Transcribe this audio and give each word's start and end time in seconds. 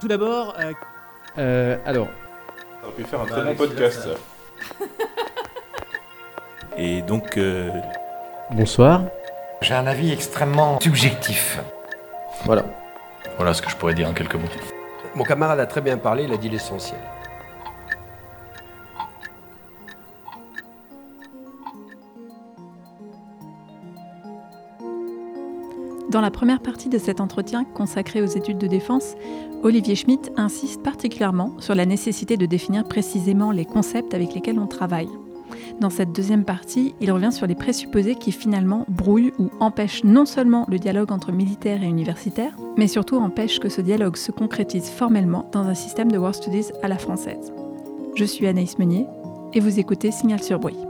Tout 0.00 0.08
d'abord, 0.08 0.54
euh, 0.60 0.72
Euh, 1.38 1.76
alors, 1.84 2.08
Ça 2.80 2.86
aurait 2.86 2.96
pu 2.96 3.04
faire 3.04 3.20
un 3.20 3.26
très 3.26 3.44
bon 3.44 3.54
podcast. 3.54 4.08
ça. 4.08 4.84
Et 6.76 7.02
donc, 7.02 7.36
euh, 7.36 7.70
bonsoir. 8.50 9.02
J'ai 9.60 9.74
un 9.74 9.86
avis 9.86 10.12
extrêmement 10.12 10.78
subjectif. 10.80 11.58
Voilà. 12.44 12.64
voilà 13.36 13.52
ce 13.54 13.62
que 13.62 13.70
je 13.70 13.76
pourrais 13.76 13.94
dire 13.94 14.08
en 14.08 14.12
quelques 14.12 14.34
mots. 14.36 14.48
Mon 15.14 15.24
camarade 15.24 15.58
a 15.58 15.66
très 15.66 15.80
bien 15.80 15.96
parlé, 15.98 16.24
il 16.24 16.32
a 16.32 16.36
dit 16.36 16.48
l'essentiel. 16.48 17.00
Dans 26.10 26.22
la 26.22 26.30
première 26.30 26.60
partie 26.60 26.88
de 26.88 26.96
cet 26.96 27.20
entretien 27.20 27.64
consacré 27.64 28.22
aux 28.22 28.26
études 28.26 28.56
de 28.56 28.66
défense, 28.66 29.14
Olivier 29.62 29.94
Schmitt 29.94 30.32
insiste 30.36 30.82
particulièrement 30.82 31.52
sur 31.58 31.74
la 31.74 31.84
nécessité 31.84 32.38
de 32.38 32.46
définir 32.46 32.84
précisément 32.84 33.50
les 33.50 33.66
concepts 33.66 34.14
avec 34.14 34.34
lesquels 34.34 34.58
on 34.58 34.66
travaille. 34.66 35.10
Dans 35.80 35.90
cette 35.90 36.12
deuxième 36.12 36.44
partie, 36.44 36.94
il 37.00 37.12
revient 37.12 37.30
sur 37.30 37.46
les 37.46 37.54
présupposés 37.54 38.14
qui 38.14 38.32
finalement 38.32 38.86
brouillent 38.88 39.34
ou 39.38 39.50
empêchent 39.60 40.02
non 40.02 40.24
seulement 40.24 40.64
le 40.68 40.78
dialogue 40.78 41.12
entre 41.12 41.30
militaires 41.30 41.82
et 41.82 41.86
universitaires, 41.86 42.56
mais 42.78 42.88
surtout 42.88 43.16
empêchent 43.16 43.60
que 43.60 43.68
ce 43.68 43.82
dialogue 43.82 44.16
se 44.16 44.32
concrétise 44.32 44.88
formellement 44.88 45.50
dans 45.52 45.66
un 45.66 45.74
système 45.74 46.10
de 46.10 46.16
War 46.16 46.34
Studies 46.34 46.72
à 46.82 46.88
la 46.88 46.96
française. 46.96 47.52
Je 48.14 48.24
suis 48.24 48.46
Anaïs 48.46 48.78
Meunier 48.78 49.06
et 49.52 49.60
vous 49.60 49.78
écoutez 49.78 50.10
Signal 50.10 50.42
sur 50.42 50.58
bruit. 50.58 50.87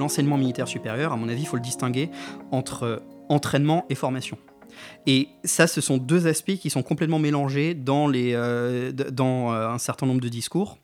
L'enseignement 0.00 0.38
militaire 0.38 0.66
supérieur, 0.66 1.12
à 1.12 1.16
mon 1.16 1.28
avis, 1.28 1.42
il 1.42 1.46
faut 1.46 1.56
le 1.56 1.62
distinguer 1.62 2.08
entre 2.50 3.02
entraînement 3.28 3.84
et 3.90 3.94
formation. 3.94 4.38
Et 5.06 5.28
ça, 5.44 5.66
ce 5.66 5.82
sont 5.82 5.98
deux 5.98 6.26
aspects 6.26 6.56
qui 6.56 6.70
sont 6.70 6.82
complètement 6.82 7.18
mélangés 7.18 7.74
dans, 7.74 8.08
les, 8.08 8.32
euh, 8.34 8.92
dans 8.92 9.52
euh, 9.52 9.68
un 9.68 9.78
certain 9.78 10.06
nombre 10.06 10.22
de 10.22 10.28
discours. 10.28 10.78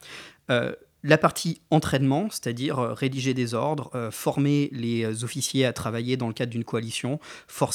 Euh, 0.50 0.74
la 1.02 1.16
partie 1.16 1.62
entraînement, 1.70 2.28
c'est-à-dire 2.30 2.78
euh, 2.78 2.92
rédiger 2.92 3.32
des 3.32 3.54
ordres, 3.54 3.90
euh, 3.94 4.10
former 4.10 4.68
les 4.72 5.04
euh, 5.04 5.24
officiers 5.24 5.64
à 5.64 5.72
travailler 5.72 6.18
dans 6.18 6.28
le 6.28 6.34
cadre 6.34 6.50
d'une 6.50 6.64
coalition, 6.64 7.18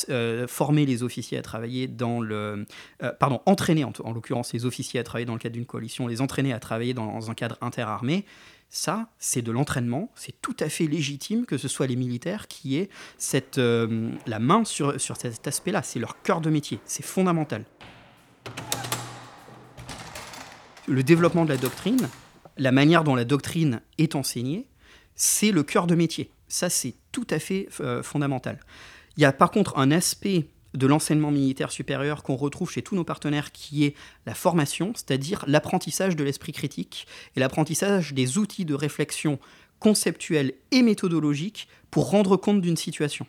euh, 0.10 0.48
former 0.48 0.86
les 0.86 1.02
officiers 1.02 1.40
à 1.40 1.42
travailler 1.42 1.88
dans 1.88 2.22
le... 2.22 2.66
euh, 3.02 3.12
pardon, 3.20 3.40
entraîner 3.48 3.84
en, 3.84 3.94
en 4.04 4.12
l'occurrence 4.12 4.54
les 4.54 4.66
officiers 4.66 5.00
à 5.00 5.04
travailler 5.04 5.26
dans 5.26 5.34
le 5.34 5.40
cadre 5.40 5.54
d'une 5.54 5.66
coalition, 5.66 6.06
les 6.08 6.22
entraîner 6.22 6.54
à 6.54 6.60
travailler 6.60 6.94
dans 6.94 7.32
un 7.32 7.34
cadre 7.34 7.58
interarmé, 7.62 8.26
ça, 8.74 9.10
c'est 9.20 9.42
de 9.42 9.52
l'entraînement. 9.52 10.10
C'est 10.16 10.42
tout 10.42 10.56
à 10.62 10.70
fait 10.70 10.88
légitime 10.88 11.46
que 11.46 11.58
ce 11.58 11.68
soit 11.68 11.88
les 11.88 11.98
militaires 11.98 12.48
qui 12.48 12.78
aient 12.78 12.90
euh, 13.58 14.12
la 14.26 14.40
main 14.40 14.64
sur, 14.64 15.00
sur 15.00 15.18
cet 15.18 15.46
aspect-là. 15.46 15.84
C'est 15.84 16.00
leur 16.00 16.22
cœur 16.22 16.40
de 16.40 16.50
métier. 16.50 16.80
C'est 16.86 17.06
fondamental. 17.06 17.66
Le 20.88 21.04
développement 21.04 21.44
de 21.44 21.50
la 21.50 21.58
doctrine, 21.58 22.10
la 22.58 22.72
manière 22.72 23.04
dont 23.04 23.14
la 23.14 23.26
doctrine 23.26 23.82
est 23.98 24.16
enseignée, 24.16 24.70
c'est 25.16 25.52
le 25.52 25.64
cœur 25.64 25.86
de 25.86 25.96
métier. 25.96 26.32
Ça, 26.48 26.70
c'est 26.70 26.96
tout 27.12 27.28
à 27.30 27.40
fait 27.40 27.68
euh, 27.82 28.02
fondamental. 28.02 28.58
Il 29.18 29.24
y 29.24 29.26
a 29.26 29.34
par 29.34 29.52
contre 29.52 29.78
un 29.80 29.92
aspect 29.92 30.48
de 30.74 30.88
l'enseignement 30.88 31.32
militaire 31.32 31.72
supérieur 31.72 32.24
qu'on 32.24 32.36
retrouve 32.36 32.72
chez 32.72 32.82
tous 32.82 32.96
nos 32.96 33.04
partenaires 33.04 33.52
qui 33.52 33.86
est 33.86 33.96
la 34.26 34.34
formation, 34.34 34.94
c'est-à-dire 34.96 35.44
l'apprentissage 35.48 36.16
de 36.16 36.24
l'esprit 36.24 36.52
critique 36.52 37.08
et 37.36 37.40
l'apprentissage 37.40 38.14
des 38.14 38.38
outils 38.38 38.66
de 38.66 38.74
réflexion 38.74 39.40
conceptuelle 39.80 40.54
et 40.72 40.84
méthodologique 40.84 41.68
pour 41.90 42.10
rendre 42.10 42.38
compte 42.38 42.62
d'une 42.62 42.78
situation. 42.78 43.26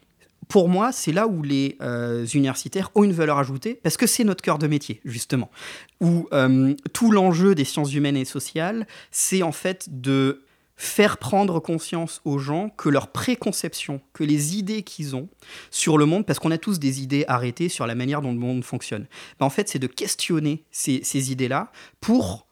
Pour 0.48 0.69
moi, 0.69 0.93
c'est 0.93 1.13
là 1.13 1.27
où 1.27 1.43
les 1.43 1.77
euh, 1.81 2.27
universitaires 2.27 2.91
ont 2.95 3.05
une 3.05 3.13
valeur 3.13 3.39
ajoutée, 3.39 3.81
parce 3.83 3.97
que 3.97 4.07
c'est 4.07 4.25
notre 4.25 4.43
cœur 4.43 4.59
de 4.59 4.67
métier, 4.67 5.01
justement. 5.05 5.51
Où 6.01 6.29
euh, 6.33 6.75
tout 6.93 7.11
l'enjeu 7.11 7.55
des 7.55 7.65
sciences 7.65 7.95
humaines 7.95 8.17
et 8.17 8.25
sociales, 8.25 8.87
c'est 9.11 9.43
en 9.43 9.53
fait 9.53 9.89
de 9.89 10.45
faire 10.77 11.19
prendre 11.19 11.61
conscience 11.61 12.20
aux 12.24 12.39
gens 12.39 12.70
que 12.70 12.89
leurs 12.89 13.08
préconceptions, 13.08 14.01
que 14.13 14.24
les 14.24 14.57
idées 14.57 14.83
qu'ils 14.83 15.14
ont 15.14 15.29
sur 15.70 15.98
le 15.98 16.07
monde, 16.07 16.27
parce 16.27 16.39
qu'on 16.39 16.51
a 16.51 16.58
tous 16.58 16.79
des 16.79 17.02
idées 17.02 17.24
arrêtées 17.29 17.69
sur 17.69 17.86
la 17.86 17.95
manière 17.95 18.23
dont 18.23 18.33
le 18.33 18.39
monde 18.39 18.64
fonctionne, 18.64 19.07
ben 19.39 19.46
en 19.46 19.51
fait, 19.51 19.69
c'est 19.69 19.79
de 19.79 19.86
questionner 19.86 20.64
ces, 20.70 21.33
idées-là 21.33 21.70
pour 22.01 22.46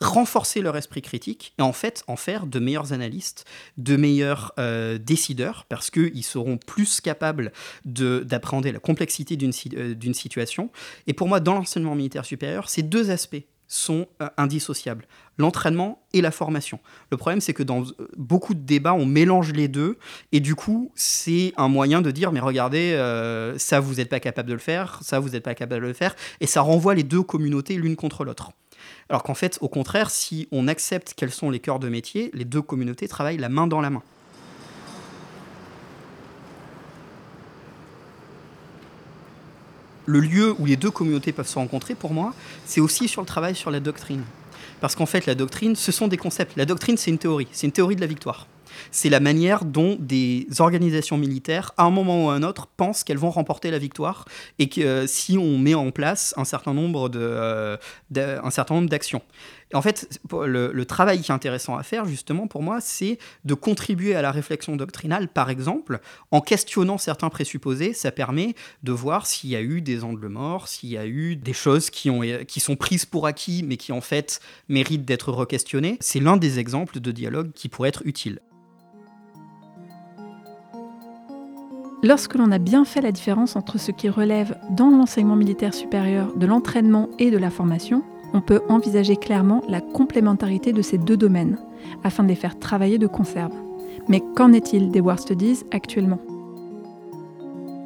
renforcer 0.00 0.60
leur 0.60 0.76
esprit 0.76 1.00
critique 1.00 1.54
et 1.58 1.62
en 1.62 1.72
fait 1.72 2.04
en 2.06 2.16
faire 2.16 2.46
de 2.46 2.58
meilleurs 2.58 2.92
analystes, 2.92 3.44
de 3.78 3.96
meilleurs 3.96 4.52
euh, 4.58 4.98
décideurs, 4.98 5.64
parce 5.68 5.90
qu'ils 5.90 6.24
seront 6.24 6.58
plus 6.58 7.00
capables 7.00 7.52
de- 7.84 8.22
d'appréhender 8.26 8.72
la 8.72 8.78
complexité 8.78 9.38
euh, 9.74 9.94
d'une 9.94 10.14
situation. 10.14 10.70
Et 11.06 11.14
pour 11.14 11.28
moi, 11.28 11.40
dans 11.40 11.54
l'enseignement 11.54 11.94
militaire 11.94 12.24
supérieur, 12.24 12.68
ces 12.68 12.82
deux 12.82 13.10
aspects 13.10 13.44
sont 13.68 14.06
euh, 14.22 14.28
indissociables, 14.36 15.06
l'entraînement 15.38 16.02
et 16.12 16.20
la 16.20 16.30
formation. 16.30 16.78
Le 17.10 17.16
problème, 17.16 17.40
c'est 17.40 17.54
que 17.54 17.62
dans 17.62 17.82
euh, 17.82 18.08
beaucoup 18.16 18.54
de 18.54 18.60
débats, 18.60 18.94
on 18.94 19.06
mélange 19.06 19.52
les 19.52 19.68
deux, 19.68 19.98
et 20.32 20.40
du 20.40 20.54
coup, 20.54 20.92
c'est 20.94 21.52
un 21.56 21.68
moyen 21.68 22.02
de 22.02 22.10
dire, 22.10 22.32
mais 22.32 22.40
regardez, 22.40 22.92
euh, 22.92 23.58
ça, 23.58 23.80
vous 23.80 23.94
n'êtes 23.94 24.08
pas 24.08 24.20
capable 24.20 24.48
de 24.48 24.54
le 24.54 24.60
faire, 24.60 25.00
ça, 25.02 25.18
vous 25.18 25.30
n'êtes 25.30 25.44
pas 25.44 25.54
capable 25.54 25.82
de 25.82 25.88
le 25.88 25.94
faire, 25.94 26.14
et 26.40 26.46
ça 26.46 26.60
renvoie 26.60 26.94
les 26.94 27.02
deux 27.02 27.22
communautés 27.22 27.76
l'une 27.76 27.96
contre 27.96 28.24
l'autre. 28.24 28.52
Alors 29.08 29.22
qu'en 29.22 29.34
fait, 29.34 29.58
au 29.60 29.68
contraire, 29.68 30.10
si 30.10 30.48
on 30.52 30.68
accepte 30.68 31.14
quels 31.16 31.30
sont 31.30 31.50
les 31.50 31.60
cœurs 31.60 31.78
de 31.78 31.88
métier, 31.88 32.30
les 32.34 32.44
deux 32.44 32.62
communautés 32.62 33.08
travaillent 33.08 33.38
la 33.38 33.48
main 33.48 33.66
dans 33.66 33.80
la 33.80 33.90
main. 33.90 34.02
Le 40.06 40.20
lieu 40.20 40.54
où 40.58 40.66
les 40.66 40.76
deux 40.76 40.90
communautés 40.90 41.32
peuvent 41.32 41.48
se 41.48 41.58
rencontrer, 41.58 41.94
pour 41.94 42.12
moi, 42.12 42.32
c'est 42.64 42.80
aussi 42.80 43.08
sur 43.08 43.20
le 43.20 43.26
travail 43.26 43.54
sur 43.54 43.70
la 43.70 43.80
doctrine. 43.80 44.22
Parce 44.80 44.94
qu'en 44.94 45.06
fait, 45.06 45.26
la 45.26 45.34
doctrine, 45.34 45.74
ce 45.74 45.90
sont 45.90 46.06
des 46.06 46.16
concepts. 46.16 46.56
La 46.56 46.64
doctrine, 46.64 46.96
c'est 46.96 47.10
une 47.10 47.18
théorie. 47.18 47.48
C'est 47.52 47.66
une 47.66 47.72
théorie 47.72 47.96
de 47.96 48.00
la 48.00 48.06
victoire. 48.06 48.46
C'est 48.90 49.08
la 49.08 49.20
manière 49.20 49.64
dont 49.64 49.96
des 49.98 50.46
organisations 50.58 51.16
militaires, 51.16 51.72
à 51.78 51.84
un 51.84 51.90
moment 51.90 52.26
ou 52.26 52.30
à 52.30 52.34
un 52.34 52.42
autre, 52.42 52.66
pensent 52.76 53.04
qu'elles 53.04 53.16
vont 53.18 53.30
remporter 53.30 53.70
la 53.70 53.78
victoire 53.78 54.26
et 54.58 54.68
que 54.68 54.80
euh, 54.82 55.06
si 55.06 55.38
on 55.38 55.56
met 55.58 55.74
en 55.74 55.90
place 55.90 56.34
un 56.36 56.44
certain 56.44 56.74
nombre 56.74 57.10
euh, 57.14 57.78
d'a- 58.10 58.44
un 58.44 58.50
certain 58.50 58.74
nombre 58.74 58.90
d'actions. 58.90 59.22
En 59.74 59.82
fait, 59.82 60.20
le, 60.30 60.84
travail 60.84 61.20
qui 61.20 61.32
est 61.32 61.34
intéressant 61.34 61.76
à 61.76 61.82
faire, 61.82 62.04
justement, 62.04 62.46
pour 62.46 62.62
moi, 62.62 62.80
c'est 62.80 63.18
de 63.44 63.54
contribuer 63.54 64.14
à 64.14 64.22
la 64.22 64.30
réflexion 64.30 64.76
doctrinale, 64.76 65.28
par 65.28 65.50
exemple, 65.50 66.00
en 66.30 66.40
questionnant 66.40 66.98
certains 66.98 67.30
présupposés. 67.30 67.92
Ça 67.92 68.12
permet 68.12 68.54
de 68.84 68.92
voir 68.92 69.26
s'il 69.26 69.50
y 69.50 69.56
a 69.56 69.62
eu 69.62 69.80
des 69.80 70.04
angles 70.04 70.28
morts, 70.28 70.68
s'il 70.68 70.90
y 70.90 70.98
a 70.98 71.06
eu 71.06 71.34
des 71.34 71.52
choses 71.52 71.90
qui, 71.90 72.10
qui 72.46 72.60
sont 72.60 72.76
prises 72.76 73.06
pour 73.06 73.26
acquis, 73.26 73.64
mais 73.64 73.76
qui, 73.76 73.90
en 73.90 74.00
fait, 74.00 74.40
méritent 74.68 75.04
d'être 75.04 75.32
re-questionnées. 75.32 75.98
C'est 76.00 76.20
l'un 76.20 76.36
des 76.36 76.60
exemples 76.60 77.00
de 77.00 77.10
dialogue 77.10 77.50
qui 77.52 77.68
pourrait 77.68 77.88
être 77.88 78.02
utile. 78.04 78.40
Lorsque 82.04 82.34
l'on 82.34 82.52
a 82.52 82.58
bien 82.58 82.84
fait 82.84 83.00
la 83.00 83.10
différence 83.10 83.56
entre 83.56 83.80
ce 83.80 83.90
qui 83.90 84.08
relève 84.08 84.56
dans 84.70 84.90
l'enseignement 84.90 85.34
militaire 85.34 85.74
supérieur 85.74 86.36
de 86.36 86.46
l'entraînement 86.46 87.08
et 87.18 87.32
de 87.32 87.38
la 87.38 87.50
formation, 87.50 88.04
on 88.36 88.42
peut 88.42 88.60
envisager 88.68 89.16
clairement 89.16 89.62
la 89.66 89.80
complémentarité 89.80 90.74
de 90.74 90.82
ces 90.82 90.98
deux 90.98 91.16
domaines, 91.16 91.56
afin 92.04 92.22
de 92.22 92.28
les 92.28 92.34
faire 92.34 92.58
travailler 92.58 92.98
de 92.98 93.06
conserve. 93.06 93.52
Mais 94.08 94.22
qu'en 94.36 94.52
est-il 94.52 94.90
des 94.90 95.00
War 95.00 95.18
Studies 95.18 95.64
actuellement? 95.70 96.18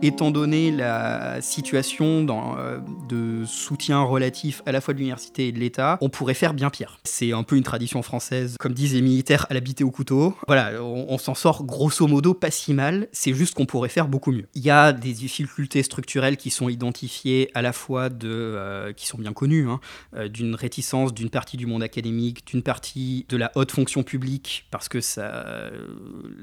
Étant 0.02 0.30
donné 0.30 0.70
la 0.70 1.42
situation 1.42 2.26
euh, 2.58 2.78
de 3.08 3.44
soutien 3.44 4.00
relatif 4.00 4.62
à 4.66 4.72
la 4.72 4.80
fois 4.80 4.94
de 4.94 4.98
l'université 4.98 5.48
et 5.48 5.52
de 5.52 5.58
l'État, 5.58 5.98
on 6.00 6.08
pourrait 6.08 6.34
faire 6.34 6.54
bien 6.54 6.70
pire. 6.70 6.98
C'est 7.04 7.32
un 7.32 7.42
peu 7.42 7.56
une 7.56 7.62
tradition 7.62 8.02
française, 8.02 8.56
comme 8.58 8.72
disent 8.72 8.94
les 8.94 9.02
militaires, 9.02 9.46
à 9.50 9.54
l'habiter 9.54 9.84
au 9.84 9.90
couteau. 9.90 10.34
Voilà, 10.46 10.82
on, 10.82 11.18
s'en 11.18 11.34
sort 11.34 11.64
grosso 11.64 12.06
modo 12.06 12.32
pas 12.32 12.50
si 12.50 12.72
mal, 12.72 13.08
c'est 13.12 13.34
juste 13.34 13.54
qu'on 13.54 13.66
pourrait 13.66 13.88
faire 13.88 14.08
beaucoup 14.08 14.32
mieux. 14.32 14.46
Il 14.54 14.62
y 14.62 14.70
a 14.70 14.92
des 14.92 15.12
difficultés 15.12 15.82
structurelles 15.82 16.36
qui 16.36 16.50
sont 16.50 16.68
identifiées 16.68 17.50
à 17.54 17.62
la 17.62 17.72
fois 17.72 18.08
de, 18.08 18.28
euh, 18.28 18.92
qui 18.92 19.06
sont 19.06 19.18
bien 19.18 19.32
connues, 19.32 19.68
hein, 19.68 19.80
euh, 20.14 20.28
d'une 20.28 20.54
réticence 20.54 21.12
d'une 21.12 21.30
partie 21.30 21.56
du 21.56 21.66
monde 21.66 21.82
académique, 21.82 22.46
d'une 22.46 22.62
partie 22.62 23.26
de 23.28 23.36
la 23.36 23.52
haute 23.54 23.72
fonction 23.72 24.02
publique, 24.02 24.66
parce 24.70 24.88
que 24.88 25.00
ça 25.00 25.44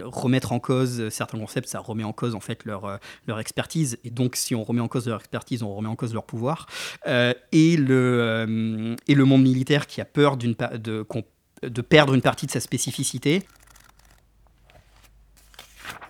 remettre 0.01 0.51
en 0.51 0.59
cause 0.59 1.09
certains 1.09 1.39
concepts, 1.39 1.69
ça 1.69 1.79
remet 1.79 2.03
en 2.03 2.13
cause 2.13 2.35
en 2.35 2.39
fait 2.39 2.65
leur, 2.65 2.99
leur 3.25 3.39
expertise, 3.47 3.97
et 4.03 4.11
donc 4.11 4.35
si 4.35 4.53
on 4.55 4.63
remet 4.63 4.81
en 4.81 4.87
cause 4.87 5.07
leur 5.07 5.19
expertise, 5.19 5.63
on 5.63 5.73
remet 5.73 5.89
en 5.89 5.95
cause 5.95 6.13
leur 6.13 6.25
pouvoir, 6.25 6.67
Euh, 7.07 7.33
et, 7.51 7.77
le, 7.77 8.19
euh, 8.21 8.95
et 9.07 9.15
le 9.15 9.25
monde 9.25 9.43
militaire 9.43 9.87
qui 9.87 10.01
a 10.01 10.05
peur 10.05 10.37
de 10.37 11.81
perdre 11.81 12.13
une 12.13 12.21
partie 12.21 12.45
de 12.45 12.51
sa 12.51 12.59
spécificité. 12.59 13.43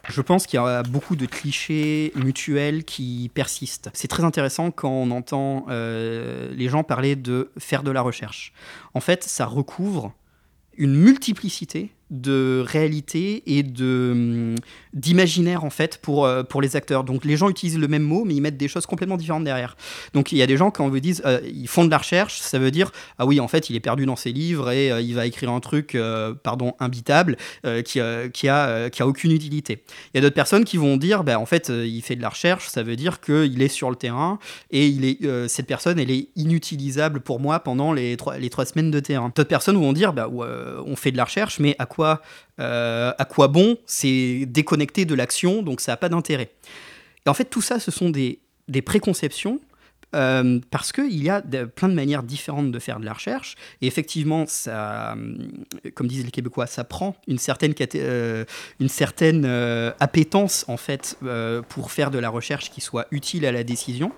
Je 0.10 0.22
pense 0.22 0.48
qu'il 0.48 0.58
y 0.58 0.64
a 0.64 0.84
beaucoup 0.84 1.16
de 1.16 1.26
clichés 1.26 2.14
mutuels 2.16 2.84
qui 2.86 3.30
persistent. 3.34 3.90
C'est 3.94 4.08
très 4.08 4.24
intéressant 4.24 4.72
quand 4.72 4.90
on 4.90 5.12
entend 5.12 5.66
euh, 5.70 6.50
les 6.54 6.70
gens 6.70 6.84
parler 6.84 7.16
de 7.16 7.52
faire 7.58 7.84
de 7.84 7.92
la 7.92 8.02
recherche. 8.02 8.54
En 8.94 9.02
fait, 9.02 9.24
ça 9.24 9.46
recouvre 9.46 10.14
une 10.78 10.96
multiplicité 10.96 11.92
de 12.10 12.64
réalité 12.66 13.44
et 13.46 13.64
de 13.64 14.12
hum, 14.14 14.56
d'imaginaire 14.94 15.66
en 15.66 15.70
fait 15.70 15.98
pour, 15.98 16.26
euh, 16.26 16.44
pour 16.44 16.62
les 16.62 16.76
acteurs. 16.76 17.04
Donc 17.04 17.26
les 17.26 17.36
gens 17.36 17.50
utilisent 17.50 17.78
le 17.78 17.88
même 17.88 18.04
mot 18.04 18.24
mais 18.26 18.34
ils 18.34 18.42
mettent 18.42 18.58
des 18.58 18.70
choses 18.70 18.86
complètement 18.86 19.18
différentes 19.18 19.44
derrière. 19.44 19.76
Donc 20.14 20.32
il 20.32 20.38
y 20.38 20.42
a 20.42 20.48
des 20.48 20.56
gens 20.56 20.72
quand 20.72 20.86
on 20.86 20.90
vous 20.90 21.00
dit 21.00 21.20
euh, 21.26 21.42
ils 21.44 21.68
font 21.68 21.84
de 21.84 21.92
la 21.92 21.98
recherche, 21.98 22.40
ça 22.40 22.60
veut 22.60 22.72
dire 22.72 22.92
ah 23.20 23.26
oui 23.26 23.40
en 23.42 23.48
fait 23.48 23.70
il 23.70 23.76
est 23.76 23.82
perdu 23.82 24.06
dans 24.06 24.16
ses 24.16 24.32
livres 24.32 24.72
et 24.72 24.92
euh, 24.92 25.02
il 25.02 25.16
va 25.16 25.26
écrire 25.26 25.52
un 25.52 25.60
truc 25.60 25.98
pardon 26.44 26.74
imbitable 26.80 27.38
qui, 27.86 28.00
qui, 28.34 28.50
a, 28.50 28.90
qui 28.90 29.02
a 29.02 29.08
aucune 29.08 29.32
utilité. 29.32 29.84
Il 30.14 30.18
y 30.18 30.20
a 30.20 30.22
d'autres 30.22 30.36
personnes 30.36 30.66
qui 30.66 30.78
vont 30.78 30.98
dire 30.98 31.24
ben, 31.24 31.38
en 31.38 31.46
fait 31.46 31.70
il 31.70 32.02
fait 32.02 32.16
de 32.16 32.22
la 32.22 32.30
recherche, 32.30 32.68
ça 32.68 32.84
veut 32.84 32.96
dire 32.96 33.20
qu'il 33.20 33.62
est 33.62 33.68
sur 33.68 33.90
le 33.90 33.96
terrain 33.96 34.40
et 34.72 34.88
il 34.88 35.06
est, 35.06 35.48
cette 35.48 35.68
personne 35.68 36.00
elle 36.00 36.12
est 36.12 36.30
inutilisable 36.36 37.20
pour 37.20 37.40
moi 37.40 37.60
pendant 37.60 37.94
les 37.94 38.16
trois, 38.18 38.38
les 38.38 38.50
trois 38.50 38.66
semaines 38.66 38.92
de 38.92 39.00
terrain. 39.00 39.32
D'autres 39.36 39.50
personnes 39.50 39.78
vont 39.78 39.94
dire 39.94 40.14
ben, 40.14 40.30
on 40.32 40.96
fait 40.96 41.12
de 41.12 41.18
la 41.18 41.26
recherche 41.26 41.60
mais 41.60 41.76
à 41.80 41.86
quoi 41.86 41.97
euh, 42.60 43.14
à 43.18 43.26
quoi 43.26 43.48
bon 43.48 43.78
C'est 43.86 44.46
déconnecté 44.48 45.06
de 45.06 45.16
l'action, 45.16 45.62
donc 45.62 45.82
ça 45.82 45.94
n'a 45.94 45.98
pas 45.98 46.10
d'intérêt. 46.10 46.52
Et 47.26 47.30
en 47.30 47.34
fait, 47.34 47.46
tout 47.46 47.62
ça, 47.62 47.80
ce 47.80 47.92
sont 47.92 48.10
des, 48.10 48.40
préconceptions 48.86 49.60
euh, 50.16 50.60
parce 50.72 50.94
qu'il 50.94 51.22
y 51.22 51.30
a 51.30 51.42
plein 51.42 51.90
de 51.90 51.94
manières 51.94 52.24
différentes 52.24 52.72
de 52.72 52.80
faire 52.80 53.00
de 53.00 53.06
la 53.06 53.14
recherche. 53.14 53.56
Et 53.82 53.88
effectivement, 53.88 54.46
ça, 54.48 55.16
comme 55.96 56.08
disent 56.08 56.26
les 56.26 56.32
Québécois, 56.32 56.68
ça 56.68 56.84
prend 56.84 57.16
une 57.28 57.40
certaine, 57.40 57.76
euh, 59.46 59.92
appétence 60.00 60.66
en 60.68 60.78
fait 60.78 61.18
pour 61.70 61.92
faire 61.92 62.12
de 62.12 62.20
la 62.20 62.30
recherche 62.30 62.70
qui 62.72 62.82
soit 62.82 63.08
utile 63.12 63.46
à 63.46 63.52
la 63.52 63.64
décision. 63.64 64.12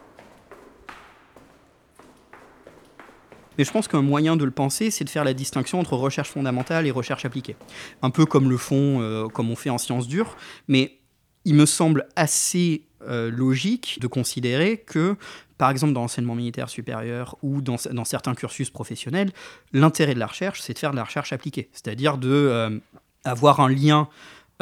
Mais 3.60 3.66
je 3.66 3.74
pense 3.74 3.90
qu'un 3.90 4.02
moyen 4.02 4.38
de 4.38 4.46
le 4.46 4.52
penser, 4.52 4.90
c'est 4.90 5.04
de 5.04 5.10
faire 5.10 5.26
la 5.26 5.34
distinction 5.34 5.82
entre 5.82 5.98
recherche 5.98 6.30
fondamentale 6.30 6.88
et 6.88 6.92
recherche 6.92 7.26
appliquée. 7.26 7.58
Un 8.02 8.10
peu 8.10 8.26
comme 8.26 8.50
le 8.50 8.56
font, 8.56 9.02
euh, 9.02 9.28
comme 9.28 9.52
on 9.52 9.58
fait 9.58 9.70
en 9.70 9.78
sciences 9.78 10.08
dures, 10.08 10.38
mais 10.70 10.98
il 11.44 11.56
me 11.56 11.66
semble 11.66 12.08
assez 12.16 12.86
euh, 13.06 13.30
logique 13.30 13.98
de 14.00 14.08
considérer 14.08 14.78
que, 14.78 15.18
par 15.58 15.72
exemple, 15.72 15.92
dans 15.92 16.00
l'enseignement 16.00 16.36
militaire 16.36 16.70
supérieur 16.70 17.36
ou 17.42 17.60
dans, 17.60 17.76
certains 18.06 18.34
cursus 18.34 18.70
professionnels, 18.70 19.34
l'intérêt 19.74 20.14
de 20.14 20.20
la 20.20 20.28
recherche, 20.28 20.62
c'est 20.62 20.74
de 20.74 20.80
faire 20.80 20.92
de 20.92 20.96
la 20.96 21.04
recherche 21.04 21.34
appliquée, 21.34 21.68
c'est-à-dire 21.74 22.18
de 22.18 22.30
euh, 22.30 22.80
avoir 23.26 23.60
un 23.60 23.68
lien 23.68 24.08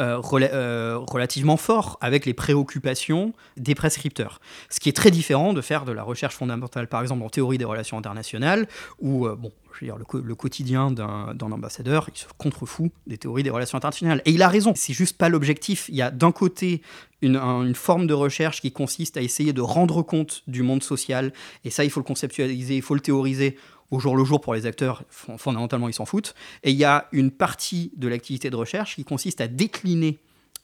euh, 0.00 0.22
euh, 0.32 0.98
relativement 1.08 1.56
fort 1.56 1.98
avec 2.00 2.24
les 2.24 2.32
préoccupations 2.32 3.32
des 3.56 3.74
prescripteurs. 3.74 4.40
Ce 4.70 4.78
qui 4.78 4.88
est 4.88 4.92
très 4.92 5.10
différent 5.10 5.52
de 5.52 5.60
faire 5.60 5.84
de 5.84 5.90
la 5.90 6.04
recherche 6.04 6.36
fondamentale, 6.36 6.86
par 6.86 7.02
exemple 7.02 7.24
en 7.24 7.28
théorie 7.28 7.58
des 7.58 7.64
relations 7.64 7.98
internationales, 7.98 8.68
où, 9.00 9.26
euh, 9.26 9.34
bon, 9.34 9.50
le, 9.80 10.34
quotidien 10.36 10.92
d'un 10.92 11.52
ambassadeur, 11.52 12.08
il 12.14 12.18
se 12.18 12.26
contrefout 12.36 12.92
des 13.08 13.18
théories 13.18 13.42
des 13.42 13.50
relations 13.50 13.76
internationales. 13.76 14.22
Et 14.24 14.30
il 14.30 14.42
a 14.42 14.48
raison, 14.48 14.72
c'est 14.76 14.92
juste 14.92 15.18
pas 15.18 15.28
l'objectif. 15.28 15.88
Il 15.88 15.96
y 15.96 16.02
a 16.02 16.12
d'un 16.12 16.30
côté 16.30 16.80
une, 17.20 17.74
forme 17.74 18.06
de 18.06 18.14
recherche 18.14 18.60
qui 18.60 18.70
consiste 18.70 19.16
à 19.16 19.20
essayer 19.20 19.52
de 19.52 19.60
rendre 19.60 20.02
compte 20.02 20.44
du 20.46 20.62
monde 20.62 20.84
social, 20.84 21.32
et 21.64 21.70
ça, 21.70 21.82
il 21.82 21.90
faut 21.90 22.00
le 22.00 22.04
conceptualiser, 22.04 22.76
il 22.76 22.82
faut 22.82 22.94
le 22.94 23.00
théoriser 23.00 23.56
au 23.90 23.98
jour 24.00 24.16
le 24.16 24.24
jour 24.24 24.40
pour 24.40 24.54
les 24.54 24.66
acteurs, 24.66 25.04
fondamentalement 25.10 25.88
ils 25.88 25.94
s'en 25.94 26.06
foutent. 26.06 26.34
Et 26.62 26.70
il 26.70 26.76
y 26.76 26.84
a 26.84 27.08
une 27.12 27.30
partie 27.30 27.92
de 27.96 28.08
l'activité 28.08 28.50
de 28.50 28.56
recherche 28.56 28.96
qui 28.96 29.04
consiste 29.04 29.40
à 29.40 29.48
décliner 29.48 30.18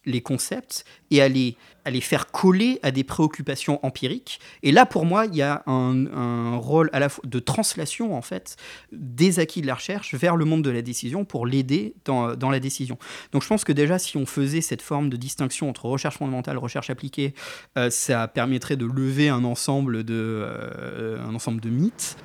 les 0.06 0.20
concepts 0.20 0.84
et 1.10 1.22
à 1.22 1.28
les, 1.28 1.56
faire 2.00 2.30
coller 2.30 2.78
à 2.82 2.90
des 2.90 3.04
préoccupations 3.04 3.84
empiriques. 3.84 4.40
Et 4.62 4.72
là, 4.72 4.86
pour 4.86 5.04
moi, 5.06 5.26
il 5.26 5.34
y 5.34 5.42
a 5.42 5.62
un, 5.66 6.56
rôle 6.56 6.90
à 6.92 6.98
la 6.98 7.08
fois 7.08 7.24
de 7.26 7.38
translation, 7.38 8.14
en 8.14 8.22
fait, 8.22 8.56
des 8.92 9.38
acquis 9.38 9.60
de 9.60 9.66
la 9.66 9.74
recherche 9.74 10.14
vers 10.14 10.36
le 10.36 10.44
monde 10.44 10.62
de 10.62 10.70
la 10.70 10.82
décision 10.82 11.24
pour 11.24 11.46
l'aider 11.46 11.94
dans, 12.04 12.50
la 12.50 12.60
décision. 12.60 12.98
Donc 13.32 13.42
je 13.42 13.48
pense 13.48 13.64
que 13.64 13.72
déjà, 13.72 13.98
si 13.98 14.16
on 14.16 14.26
faisait 14.26 14.60
cette 14.60 14.82
forme 14.82 15.08
de 15.08 15.16
distinction 15.16 15.68
entre 15.68 15.86
recherche 15.86 16.18
fondamentale, 16.18 16.58
recherche 16.58 16.90
appliquée, 16.90 17.34
euh, 17.78 17.90
ça 17.90 18.28
permettrait 18.28 18.76
de 18.76 18.86
lever 18.86 19.28
un 19.28 19.44
ensemble 19.44 20.04
de, 20.04 20.14
euh, 20.14 21.26
un 21.26 21.34
ensemble 21.34 21.60
de 21.60 21.70
mythes. 21.70 22.16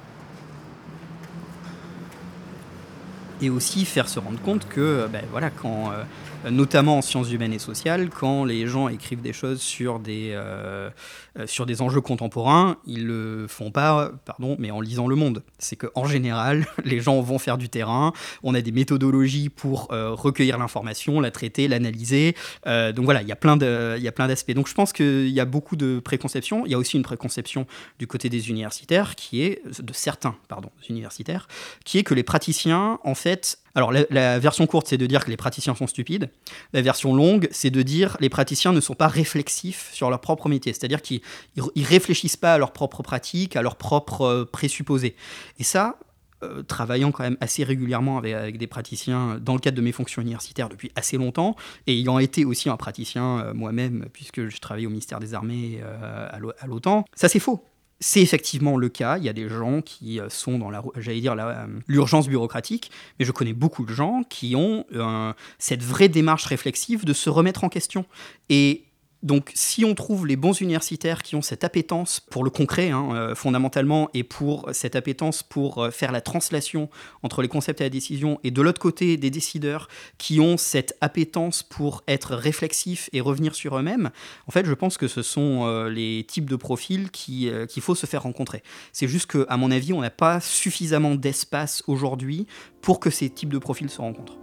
Et 3.41 3.49
aussi 3.49 3.85
faire 3.85 4.09
se 4.09 4.19
rendre 4.19 4.39
compte 4.41 4.67
que 4.67 5.07
ben, 5.11 5.23
voilà, 5.31 5.49
quand 5.49 5.91
euh, 5.91 6.03
notamment 6.49 6.97
en 6.97 7.01
sciences 7.01 7.31
humaines 7.31 7.53
et 7.53 7.59
sociales, 7.59 8.09
quand 8.09 8.45
les 8.45 8.67
gens 8.67 8.87
écrivent 8.87 9.21
des 9.21 9.33
choses 9.33 9.61
sur 9.61 9.99
des, 9.99 10.31
euh, 10.33 10.89
euh, 11.37 11.47
sur 11.47 11.65
des 11.65 11.81
enjeux 11.81 12.01
contemporains, 12.01 12.77
ils 12.85 13.05
le 13.05 13.45
font 13.47 13.71
pas, 13.71 14.11
pardon, 14.25 14.55
mais 14.59 14.71
en 14.71 14.81
lisant 14.81 15.07
Le 15.07 15.15
Monde. 15.15 15.43
C'est 15.57 15.75
qu'en 15.75 16.05
général, 16.05 16.65
les 16.85 16.99
gens 17.01 17.19
vont 17.21 17.39
faire 17.39 17.57
du 17.57 17.69
terrain, 17.69 18.13
on 18.43 18.55
a 18.55 18.61
des 18.61 18.71
méthodologies 18.71 19.49
pour 19.49 19.91
euh, 19.91 20.11
recueillir 20.13 20.57
l'information, 20.57 21.19
la 21.19 21.31
traiter, 21.31 21.67
l'analyser. 21.67 22.35
donc 22.65 23.05
voilà, 23.05 23.21
il 23.21 23.27
y 23.27 23.31
a 23.31 23.35
plein 23.35 23.57
d'aspects. 23.57 24.51
Donc 24.51 24.67
je 24.67 24.73
pense 24.73 24.93
qu'il 24.93 25.29
y 25.29 25.39
a 25.39 25.45
beaucoup 25.45 25.75
de 25.75 25.99
préconceptions. 25.99 26.65
Il 26.65 26.71
y 26.71 26.75
a 26.75 26.77
aussi 26.77 26.97
une 26.97 27.03
préconception 27.03 27.65
du 27.97 28.07
côté 28.07 28.29
des 28.29 28.49
universitaires, 28.49 29.15
qui 29.15 29.41
est, 29.41 29.61
de 29.81 29.93
certains, 29.93 30.35
pardon, 30.47 30.69
universitaires, 30.89 31.47
qui 31.85 31.97
est 31.97 32.03
que 32.03 32.13
les 32.13 32.23
praticiens, 32.23 32.99
en 33.03 33.15
fait, 33.15 33.28
alors 33.75 33.91
la, 33.91 34.39
version 34.39 34.67
courte, 34.67 34.87
c'est 34.87 34.97
de 34.97 35.05
dire 35.05 35.23
que 35.23 35.29
les 35.29 35.37
praticiens 35.37 35.75
sont 35.75 35.87
stupides. 35.87 36.29
La 36.73 36.81
version 36.81 37.13
longue, 37.15 37.47
c'est 37.51 37.69
de 37.69 37.81
dire 37.81 38.17
que 38.17 38.21
les 38.21 38.29
praticiens 38.29 38.73
ne 38.73 38.81
sont 38.81 38.93
pas 38.93 39.07
réflexifs 39.07 39.89
sur 39.93 40.09
leur 40.09 40.21
propre 40.21 40.49
métier, 40.49 40.73
c'est-à-dire 40.73 41.01
qu'ils 41.01 41.21
ne 41.55 41.85
réfléchissent 41.85 42.37
pas 42.37 42.53
à 42.53 42.57
leur 42.57 42.73
propre 42.73 43.03
pratique, 43.03 43.55
à 43.55 43.61
leurs 43.61 43.77
propres 43.77 44.21
euh, 44.21 44.45
présupposés. 44.45 45.15
Et 45.59 45.63
ça, 45.63 45.97
euh, 46.43 46.63
travaillant 46.63 47.11
quand 47.11 47.23
même 47.23 47.37
assez 47.41 47.63
régulièrement 47.63 48.17
avec, 48.17 48.57
des 48.57 48.67
praticiens 48.67 49.39
dans 49.41 49.53
le 49.53 49.59
cadre 49.59 49.77
de 49.77 49.81
mes 49.81 49.91
fonctions 49.91 50.21
universitaires 50.21 50.69
depuis 50.69 50.91
assez 50.95 51.17
longtemps, 51.17 51.55
et 51.87 51.93
ayant 51.93 52.19
été 52.19 52.45
aussi 52.45 52.69
un 52.69 52.77
praticien 52.77 53.39
euh, 53.39 53.53
moi-même, 53.53 54.07
puisque 54.11 54.47
je 54.47 54.59
travaillais 54.59 54.87
au 54.87 54.91
ministère 54.91 55.19
des 55.19 55.33
Armées 55.33 55.81
à 55.81 56.67
l'OTAN, 56.67 57.05
ça 57.15 57.29
c'est 57.29 57.39
faux. 57.39 57.63
C'est 58.01 58.21
effectivement 58.21 58.77
le 58.77 58.87
cas. 58.87 59.17
Il 59.17 59.25
y 59.25 59.29
a 59.29 59.33
des 59.33 59.49
gens 59.49 59.81
qui 59.81 60.19
euh, 60.19 60.29
sont 60.29 60.57
dans 60.57 60.69
la, 60.69 60.81
j'allais 60.97 61.19
dire, 61.19 61.35
euh, 61.37 61.67
l'urgence 61.87 62.29
bureaucratique, 62.29 62.91
mais 63.19 63.25
je 63.25 63.31
connais 63.31 63.53
beaucoup 63.53 63.85
de 63.85 63.93
gens 63.93 64.23
qui 64.29 64.55
ont 64.55 64.85
euh, 64.95 65.33
cette 65.57 65.83
vraie 65.83 66.07
démarche 66.07 66.45
réflexive 66.45 67.03
de 67.03 67.11
se 67.13 67.29
remettre 67.29 67.65
en 67.65 67.69
question. 67.69 68.05
Et 68.47 68.83
donc, 69.21 69.51
si 69.53 69.83
on 69.83 69.95
trouve 69.95 70.25
les 70.25 70.37
bons 70.37 70.61
universitaires 70.61 71.23
qui 71.23 71.35
ont 71.35 71.41
cette 71.41 71.65
appétence 71.65 72.21
pour 72.21 72.45
le 72.45 72.49
concret, 72.49 72.89
hein, 72.89 73.09
euh, 73.13 73.35
fondamentalement, 73.35 74.09
et 74.13 74.23
pour 74.23 74.69
cette 74.71 74.95
appétence 74.95 75.43
pour 75.43 75.79
euh, 75.79 75.91
faire 75.91 76.13
la 76.13 76.21
translation 76.21 76.89
entre 77.21 77.41
les 77.41 77.49
concepts 77.49 77.81
et 77.81 77.83
la 77.83 77.89
décision, 77.89 78.39
et 78.45 78.51
de 78.51 78.61
l'autre 78.61 78.79
côté, 78.79 79.17
des 79.17 79.29
décideurs 79.29 79.89
qui 80.17 80.39
ont 80.39 80.55
cette 80.55 80.97
appétence 81.01 81.63
pour 81.63 82.01
être 82.07 82.33
réflexifs 82.33 83.09
et 83.11 83.19
revenir 83.19 83.55
sur 83.55 83.77
eux-mêmes, 83.77 84.09
en 84.47 84.51
fait, 84.51 84.65
je 84.65 84.73
pense 84.73 84.97
que 84.97 85.09
ce 85.09 85.21
sont 85.21 85.65
euh, 85.65 85.89
les 85.89 86.25
types 86.25 86.49
de 86.49 86.55
profils 86.55 87.11
qu'il 87.11 87.81
faut 87.81 87.95
se 87.95 88.05
faire 88.05 88.23
rencontrer. 88.23 88.63
C'est 88.93 89.09
juste 89.09 89.31
qu'à 89.31 89.57
mon 89.57 89.69
avis, 89.69 89.91
on 89.91 89.99
n'a 89.99 90.09
pas 90.09 90.39
suffisamment 90.39 91.15
d'espace 91.15 91.83
aujourd'hui 91.87 92.47
pour 92.81 93.01
que 93.01 93.09
ces 93.09 93.29
types 93.29 93.51
de 93.51 93.59
profils 93.59 93.89
se 93.89 93.99
rencontrent. 93.99 94.37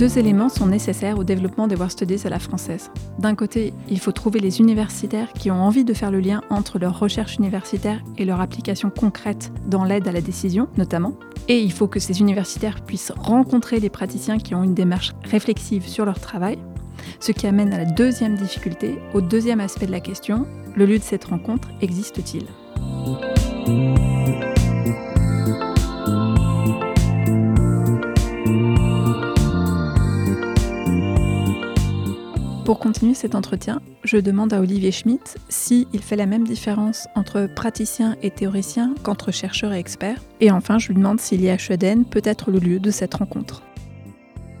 Deux 0.00 0.16
éléments 0.16 0.48
sont 0.48 0.66
nécessaires 0.66 1.18
au 1.18 1.24
développement 1.24 1.66
des 1.66 1.76
War 1.76 1.90
Studies 1.90 2.22
à 2.24 2.30
la 2.30 2.38
française. 2.38 2.90
D'un 3.18 3.34
côté, 3.34 3.74
il 3.90 4.00
faut 4.00 4.12
trouver 4.12 4.40
les 4.40 4.58
universitaires 4.58 5.30
qui 5.34 5.50
ont 5.50 5.60
envie 5.62 5.84
de 5.84 5.92
faire 5.92 6.10
le 6.10 6.20
lien 6.20 6.40
entre 6.48 6.78
leur 6.78 6.98
recherche 6.98 7.36
universitaire 7.36 8.00
et 8.16 8.24
leur 8.24 8.40
application 8.40 8.88
concrète 8.88 9.52
dans 9.66 9.84
l'aide 9.84 10.08
à 10.08 10.12
la 10.12 10.22
décision, 10.22 10.68
notamment. 10.78 11.12
Et 11.48 11.60
il 11.60 11.70
faut 11.70 11.86
que 11.86 12.00
ces 12.00 12.20
universitaires 12.20 12.80
puissent 12.82 13.12
rencontrer 13.14 13.78
des 13.78 13.90
praticiens 13.90 14.38
qui 14.38 14.54
ont 14.54 14.64
une 14.64 14.72
démarche 14.72 15.12
réflexive 15.22 15.86
sur 15.86 16.06
leur 16.06 16.18
travail, 16.18 16.58
ce 17.20 17.32
qui 17.32 17.46
amène 17.46 17.74
à 17.74 17.76
la 17.76 17.84
deuxième 17.84 18.36
difficulté, 18.36 18.98
au 19.12 19.20
deuxième 19.20 19.60
aspect 19.60 19.84
de 19.84 19.92
la 19.92 20.00
question, 20.00 20.46
le 20.76 20.86
lieu 20.86 20.96
de 20.96 21.04
cette 21.04 21.26
rencontre 21.26 21.68
existe-t-il? 21.82 22.46
Pour 32.70 32.78
continuer 32.78 33.14
cet 33.14 33.34
entretien, 33.34 33.82
je 34.04 34.16
demande 34.16 34.52
à 34.52 34.60
Olivier 34.60 34.92
Schmitt 34.92 35.38
s'il 35.48 35.88
fait 36.00 36.14
la 36.14 36.26
même 36.26 36.46
différence 36.46 37.08
entre 37.16 37.48
praticien 37.52 38.14
et 38.22 38.30
théoricien 38.30 38.94
qu'entre 39.02 39.32
chercheur 39.32 39.72
et 39.72 39.80
expert. 39.80 40.22
Et 40.40 40.52
enfin, 40.52 40.78
je 40.78 40.86
lui 40.86 40.94
demande 40.94 41.18
si 41.18 41.36
l'IHEDN 41.36 42.04
peut 42.04 42.22
être 42.22 42.52
le 42.52 42.60
lieu 42.60 42.78
de 42.78 42.92
cette 42.92 43.14
rencontre. 43.14 43.64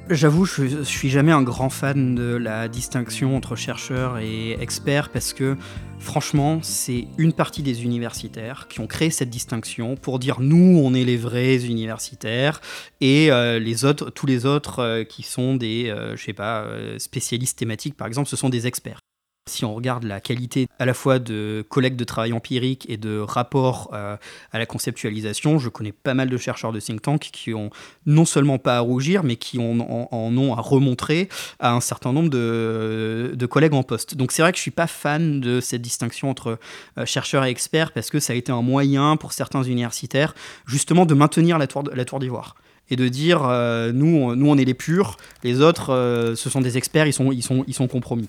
J'avoue, 0.08 0.44
je, 0.44 0.66
je 0.66 0.82
suis 0.82 1.08
jamais 1.08 1.30
un 1.30 1.42
grand 1.42 1.70
fan 1.70 2.16
de 2.16 2.34
la 2.34 2.66
distinction 2.66 3.36
entre 3.36 3.54
chercheur 3.54 4.18
et 4.18 4.60
expert 4.60 5.10
parce 5.10 5.32
que 5.32 5.56
franchement, 6.00 6.60
c'est 6.62 7.06
une 7.18 7.32
partie 7.32 7.62
des 7.62 7.84
universitaires 7.84 8.66
qui 8.68 8.80
ont 8.80 8.86
créé 8.86 9.10
cette 9.10 9.30
distinction 9.30 9.96
pour 9.96 10.18
dire 10.18 10.40
nous, 10.40 10.80
on 10.82 10.94
est 10.94 11.04
les 11.04 11.16
vrais 11.16 11.64
universitaires 11.66 12.60
et 13.00 13.30
euh, 13.30 13.58
les 13.58 13.84
autres, 13.84 14.10
tous 14.10 14.26
les 14.26 14.46
autres 14.46 14.80
euh, 14.80 15.04
qui 15.04 15.22
sont 15.22 15.54
des, 15.54 15.88
euh, 15.88 16.16
je 16.16 16.24
sais 16.24 16.32
pas, 16.32 16.66
spécialistes 16.98 17.58
thématiques 17.58 17.96
par 17.96 18.06
exemple, 18.06 18.28
ce 18.28 18.36
sont 18.36 18.48
des 18.48 18.66
experts. 18.66 19.00
Si 19.46 19.64
on 19.64 19.74
regarde 19.74 20.04
la 20.04 20.20
qualité 20.20 20.68
à 20.78 20.84
la 20.84 20.92
fois 20.92 21.18
de 21.18 21.64
collecte 21.68 21.98
de 21.98 22.04
travail 22.04 22.32
empirique 22.32 22.86
et 22.90 22.98
de 22.98 23.18
rapport 23.18 23.90
euh, 23.94 24.16
à 24.52 24.58
la 24.58 24.66
conceptualisation, 24.66 25.58
je 25.58 25.70
connais 25.70 25.92
pas 25.92 26.14
mal 26.14 26.28
de 26.28 26.36
chercheurs 26.36 26.72
de 26.72 26.78
think 26.78 27.00
tank 27.00 27.30
qui 27.32 27.54
ont 27.54 27.70
non 28.04 28.26
seulement 28.26 28.58
pas 28.58 28.76
à 28.76 28.80
rougir, 28.80 29.24
mais 29.24 29.36
qui 29.36 29.58
en, 29.58 29.80
ont 29.80 30.54
à 30.54 30.60
remontrer 30.60 31.28
à 31.58 31.72
un 31.72 31.80
certain 31.80 32.12
nombre 32.12 32.28
de, 32.28 33.46
collègues 33.50 33.74
en 33.74 33.82
poste. 33.82 34.14
Donc 34.14 34.30
c'est 34.30 34.42
vrai 34.42 34.52
que 34.52 34.58
je 34.58 34.62
suis 34.62 34.70
pas 34.70 34.86
fan 34.86 35.40
de 35.40 35.60
cette 35.60 35.82
distinction 35.82 36.30
entre 36.30 36.58
euh, 36.98 37.06
chercheurs 37.06 37.44
et 37.44 37.50
experts 37.50 37.92
parce 37.92 38.10
que 38.10 38.20
ça 38.20 38.34
a 38.34 38.36
été 38.36 38.52
un 38.52 38.62
moyen 38.62 39.16
pour 39.16 39.32
certains 39.32 39.62
universitaires 39.62 40.34
justement 40.66 41.06
de 41.06 41.14
maintenir 41.14 41.58
la 41.58 41.66
tour, 41.66 41.82
d'ivoire 42.20 42.54
et 42.90 42.96
de 42.96 43.08
dire 43.08 43.42
euh, 43.44 43.90
nous, 43.92 44.36
nous 44.36 44.48
on 44.48 44.58
est 44.58 44.64
les 44.64 44.74
purs, 44.74 45.16
les 45.42 45.60
autres 45.60 45.92
euh, 45.92 46.36
ce 46.36 46.50
sont 46.50 46.60
des 46.60 46.76
experts, 46.76 47.06
ils 47.06 47.12
sont, 47.12 47.32
ils 47.32 47.42
sont, 47.42 47.64
ils 47.66 47.74
sont 47.74 47.88
compromis. 47.88 48.28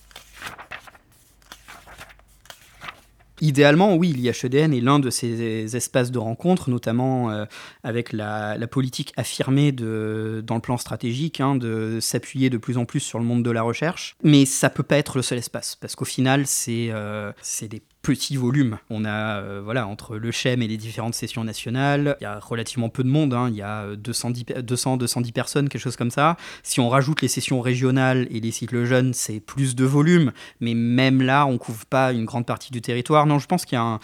Idéalement, 3.42 3.96
oui, 3.96 4.14
l'IHEDN 4.14 4.72
est 4.72 4.82
l'un 4.82 5.00
de 5.00 5.10
ces 5.10 5.76
espaces 5.76 6.12
de 6.12 6.20
rencontre, 6.20 6.70
notamment 6.70 7.32
euh, 7.32 7.46
avec 7.84 8.14
la, 8.14 8.56
politique 8.70 9.14
affirmée 9.18 9.72
dans 9.72 10.56
le 10.56 10.62
plan 10.62 10.78
stratégique 10.78 11.42
hein, 11.42 11.56
de 11.56 12.00
s'appuyer 12.00 12.52
de 12.52 12.58
plus 12.58 12.78
en 12.78 12.86
plus 12.86 13.00
sur 13.00 13.18
le 13.18 13.26
monde 13.26 13.44
de 13.44 13.50
la 13.50 13.64
recherche. 13.64 14.16
Mais 14.24 14.46
ça 14.46 14.70
peut 14.70 14.84
pas 14.84 14.98
être 14.98 15.18
le 15.18 15.24
seul 15.24 15.40
espace, 15.40 15.76
parce 15.76 15.96
qu'au 15.96 16.06
final, 16.06 16.46
c'est 16.46 16.90
euh, 16.92 17.32
c'est 17.42 17.68
des 17.68 17.82
petits 18.02 18.36
volumes. 18.36 18.78
On 18.90 19.06
a, 19.06 19.40
euh, 19.42 19.62
voilà, 19.64 19.88
entre 19.88 20.18
le 20.18 20.32
CHEM 20.32 20.62
et 20.62 20.68
les 20.68 20.78
différentes 20.78 21.14
sessions 21.14 21.44
nationales, 21.44 22.16
il 22.20 22.24
y 22.24 22.28
a 22.28 22.40
relativement 22.40 22.90
peu 22.90 23.04
de 23.04 23.10
monde, 23.10 23.34
hein, 23.34 23.48
il 23.50 23.56
y 23.56 23.62
a 23.62 23.96
210, 23.96 24.44
pe- 24.44 24.62
200, 24.62 24.98
210 24.98 25.32
personnes, 25.32 25.70
quelque 25.70 25.82
chose 25.82 25.96
comme 25.96 26.12
ça. 26.12 26.38
Si 26.64 26.80
on 26.80 26.90
rajoute 26.90 27.22
les 27.22 27.28
sessions 27.28 27.62
régionales 27.62 28.28
et 28.32 28.40
les 28.40 28.52
cycles 28.52 28.86
jeunes, 28.86 29.14
c'est 29.14 29.40
plus 29.40 29.76
de 29.76 29.86
volume, 29.86 30.32
mais 30.60 30.74
même 30.74 31.22
là, 31.22 31.46
on 31.46 31.58
couvre 31.58 31.86
pas 31.86 32.12
une 32.12 32.26
grande 32.26 32.46
partie 32.46 32.72
du 32.72 32.82
territoire. 32.82 33.26
Non, 33.26 33.40
je 33.40 33.48
pense 33.48 33.66
qu'il 33.66 33.76
y 33.76 33.80
a 33.80 34.00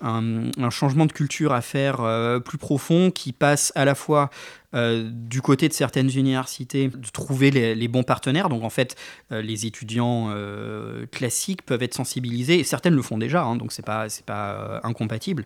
un 0.00 0.70
changement 0.70 1.06
de 1.06 1.12
culture 1.12 1.52
à 1.52 1.60
faire 1.60 2.00
euh, 2.00 2.38
plus 2.38 2.58
profond 2.58 3.10
qui 3.10 3.32
passe 3.32 3.72
à 3.74 3.84
la 3.84 3.94
fois 3.94 4.30
euh, 4.72 5.10
du 5.12 5.42
côté 5.42 5.68
de 5.68 5.72
certaines 5.72 6.10
universités 6.16 6.88
de 6.88 7.08
trouver 7.12 7.50
les, 7.50 7.88
bons 7.88 8.04
partenaires. 8.04 8.48
Donc 8.48 8.62
en 8.62 8.70
fait, 8.70 8.96
euh, 9.32 9.42
les 9.42 9.66
étudiants 9.66 10.28
euh, 10.30 11.06
classiques 11.06 11.62
peuvent 11.62 11.82
être 11.82 11.94
sensibilisés 11.94 12.60
et 12.60 12.64
certaines 12.64 12.94
le 12.94 13.02
font 13.02 13.18
déjà, 13.18 13.42
hein, 13.42 13.56
donc 13.56 13.72
c'est 13.72 13.84
pas 13.84 14.06
pas 14.26 14.80
incompatible. 14.84 15.44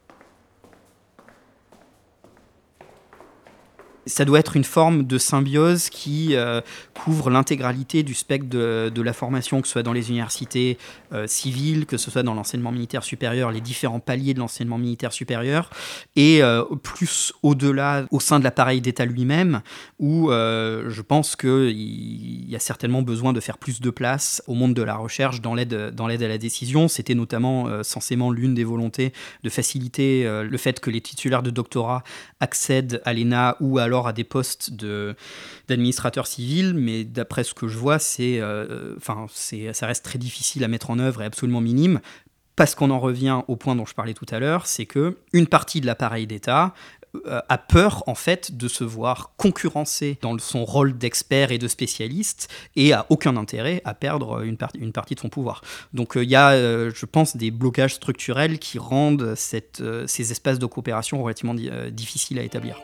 Ça 4.07 4.25
doit 4.25 4.39
être 4.39 4.57
une 4.57 4.65
forme 4.65 5.05
de 5.05 5.19
symbiose 5.19 5.89
qui 5.89 6.37
euh, 6.37 6.61
couvre 6.93 7.31
l'intégralité 7.31 8.03
du 8.03 8.15
spectre 8.15 8.49
de, 8.49 9.03
la 9.03 9.13
formation, 9.13 9.61
que 9.61 9.67
ce 9.67 9.73
soit 9.73 9.83
dans 9.83 9.93
les 9.93 10.11
universités 10.11 10.79
euh, 11.13 11.27
civiles, 11.27 11.87
que 11.87 11.97
ce 11.97 12.11
soit 12.11 12.23
dans 12.23 12.35
l'enseignement 12.35 12.73
militaire 12.73 13.05
supérieur, 13.05 13.51
les 13.51 13.61
différents 13.61 14.01
paliers 14.01 14.35
de 14.35 14.39
l'enseignement 14.39 14.79
militaire 14.79 15.13
supérieur, 15.13 15.71
et 16.17 16.43
euh, 16.43 16.65
plus 16.83 17.33
au-delà, 17.43 18.07
au 18.11 18.21
sein 18.21 18.39
de 18.39 18.45
l'appareil 18.45 18.81
d'État 18.81 19.05
lui-même, 19.05 19.61
où 19.99 20.31
je 20.31 21.01
pense 21.01 21.37
qu'il 21.37 22.51
y 22.51 22.57
a 22.57 22.59
certainement 22.59 23.03
besoin 23.03 23.33
de 23.33 23.41
faire 23.41 23.59
plus 23.59 23.81
de 23.81 23.91
place 23.91 24.43
au 24.47 24.55
monde 24.55 24.75
de 24.75 24.83
la 24.83 24.97
recherche 24.97 25.41
dans 25.41 25.55
l'aide 25.55 25.75
à 25.75 26.29
la 26.29 26.39
décision. 26.39 26.89
C'était 26.89 27.15
notamment 27.15 27.83
censément 27.83 28.31
l'une 28.31 28.55
des 28.55 28.65
volontés 28.65 29.13
de 29.43 29.51
faciliter 29.51 30.25
le 30.43 30.59
fait 30.59 30.81
que 30.81 30.91
les 30.91 31.01
titulaires 31.01 31.43
de 31.43 31.51
doctorat 31.51 32.03
accèdent 32.41 33.01
à 33.05 33.13
l'ENA 33.13 33.57
ou 33.61 33.79
à 34.03 34.13
des 34.13 34.25
postes 34.25 34.73
de 34.73 35.15
d'administrateur 35.69 36.27
civil, 36.27 36.75
mais 36.75 37.05
d'après 37.05 37.45
ce 37.45 37.55
que 37.55 37.69
je 37.69 37.79
vois, 37.79 37.99
c'est, 37.99 38.41
euh, 38.41 38.95
enfin, 38.97 39.27
c'est, 39.33 39.73
ça 39.73 39.87
reste 39.87 40.05
très 40.05 40.19
difficile 40.19 40.63
à 40.65 40.69
mettre 40.69 40.91
en 40.91 40.99
œuvre 40.99 41.23
et 41.23 41.25
absolument 41.25 41.61
minime. 41.61 42.01
Parce 42.57 42.77
qu'on 42.77 42.91
en 42.91 43.01
revient 43.01 43.41
au 43.49 43.57
point 43.57 43.75
dont 43.75 43.87
je 43.87 43.95
parlais 43.95 44.15
tout 44.15 44.27
à 44.31 44.39
l'heure, 44.39 44.67
c'est 44.67 44.87
que 44.87 45.17
une 45.33 45.49
partie 45.49 45.81
de 45.81 45.87
l'appareil 45.87 46.29
d'État 46.29 46.73
euh, 47.27 47.41
a 47.49 47.59
peur 47.59 48.05
en 48.07 48.15
fait 48.15 48.57
de 48.57 48.69
se 48.69 48.85
voir 48.85 49.33
concurrencé 49.37 50.19
dans 50.23 50.39
son 50.39 50.65
rôle 50.65 50.97
d'expert 50.97 51.51
et 51.51 51.59
de 51.59 51.67
spécialiste 51.67 52.49
et 52.77 52.93
a 52.93 53.07
aucun 53.09 53.37
intérêt 53.37 53.83
à 53.85 53.95
perdre 53.95 54.43
une, 54.43 54.57
par- 54.57 54.71
une 54.79 54.93
partie 54.93 55.17
de 55.17 55.21
son 55.21 55.31
pouvoir. 55.31 55.63
Donc 55.93 56.17
euh, 56.17 56.23
il 56.23 56.31
y 56.31 56.37
a, 56.37 56.51
euh, 56.53 56.93
je 56.95 57.07
pense, 57.07 57.37
des 57.37 57.51
blocages 57.51 57.95
structurels 57.95 58.61
qui 58.61 58.79
rendent 58.79 59.35
euh, 59.81 60.07
ces 60.07 60.31
espaces 60.31 60.61
de 60.61 60.67
coopération 60.67 61.23
relativement 61.25 61.55
di- 61.55 61.71
euh, 61.71 61.91
difficiles 61.91 62.39
à 62.39 62.43
établir. 62.43 62.81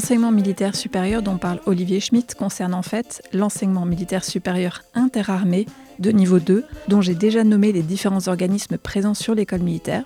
L'enseignement 0.00 0.32
militaire 0.32 0.76
supérieur 0.76 1.20
dont 1.20 1.36
parle 1.36 1.60
Olivier 1.66 2.00
Schmitt 2.00 2.34
concerne 2.34 2.72
en 2.72 2.80
fait 2.80 3.22
l'enseignement 3.34 3.84
militaire 3.84 4.24
supérieur 4.24 4.80
interarmé 4.94 5.66
de 5.98 6.10
niveau 6.10 6.38
2, 6.38 6.64
dont 6.88 7.02
j'ai 7.02 7.14
déjà 7.14 7.44
nommé 7.44 7.70
les 7.70 7.82
différents 7.82 8.26
organismes 8.26 8.78
présents 8.78 9.12
sur 9.12 9.34
l'école 9.34 9.60
militaire, 9.60 10.04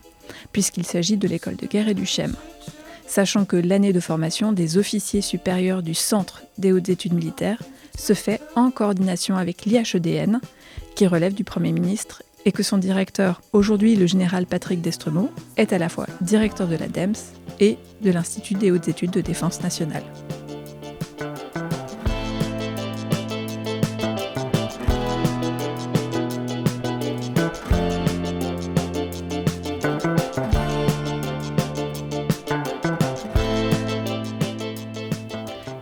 puisqu'il 0.51 0.85
s'agit 0.85 1.17
de 1.17 1.29
l'école 1.29 1.55
de 1.55 1.69
guerre 1.69 1.87
et 1.87 1.95
du 1.95 2.07
CHEM. 2.07 2.35
Sachant 3.07 3.45
que 3.45 3.55
l'année 3.55 3.93
de 3.93 4.01
formation 4.01 4.51
des 4.51 4.79
officiers 4.79 5.21
supérieurs 5.21 5.85
du 5.85 5.95
Centre 5.95 6.43
des 6.59 6.73
hautes 6.73 6.89
études 6.89 7.15
militaires 7.15 7.63
se 7.97 8.15
fait 8.15 8.41
en 8.57 8.73
coordination 8.73 9.37
avec 9.37 9.65
l'IHEDN, 9.65 10.41
qui 10.97 11.07
relève 11.07 11.35
du 11.35 11.45
Premier 11.45 11.71
ministre, 11.71 12.25
et 12.45 12.53
que 12.53 12.63
son 12.63 12.79
directeur, 12.79 13.41
aujourd'hui 13.53 13.97
le 13.97 14.07
général 14.07 14.47
Patrick 14.47 14.81
Destremaux, 14.81 15.31
est 15.57 15.73
à 15.73 15.79
la 15.79 15.89
fois 15.89 16.07
directeur 16.21 16.69
de 16.69 16.77
la 16.77 16.89
DEMS 16.89 17.15
et 17.61 17.79
de 18.03 18.11
l'Institut 18.11 18.55
des 18.55 18.71
hautes 18.71 18.89
études 18.89 19.11
de 19.11 19.21
défense 19.21 19.63
nationale. 19.63 20.05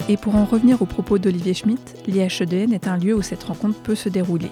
Et 0.08 0.18
pour 0.18 0.36
en 0.36 0.44
revenir 0.44 0.82
aux 0.82 0.86
propos 0.86 1.16
d'Olivier 1.16 1.54
Schmitt, 1.54 1.96
l'IHEDN 2.06 2.74
est 2.74 2.86
un 2.86 2.98
lieu 2.98 3.14
où 3.14 3.22
cette 3.22 3.44
rencontre 3.44 3.80
peut 3.80 3.94
se 3.94 4.10
dérouler. 4.10 4.50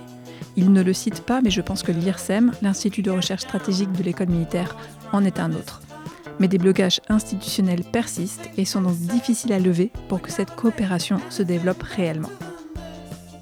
Il 0.56 0.72
ne 0.72 0.82
le 0.82 0.92
cite 0.92 1.22
pas, 1.22 1.40
mais 1.40 1.50
je 1.50 1.60
pense 1.60 1.82
que 1.82 1.92
l'IRSEM, 1.92 2.52
l'Institut 2.62 3.02
de 3.02 3.10
recherche 3.10 3.42
stratégique 3.42 3.92
de 3.92 4.02
l'école 4.02 4.28
militaire, 4.28 4.76
en 5.12 5.24
est 5.24 5.38
un 5.38 5.52
autre. 5.52 5.80
Mais 6.38 6.48
des 6.48 6.58
blocages 6.58 7.00
institutionnels 7.08 7.84
persistent 7.84 8.48
et 8.56 8.64
sont 8.64 8.82
donc 8.82 8.96
difficiles 8.96 9.52
à 9.52 9.58
lever 9.58 9.92
pour 10.08 10.20
que 10.22 10.32
cette 10.32 10.54
coopération 10.54 11.18
se 11.28 11.42
développe 11.42 11.82
réellement. 11.82 12.30